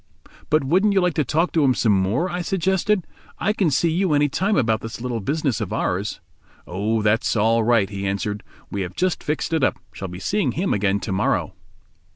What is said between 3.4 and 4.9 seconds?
can see you any time about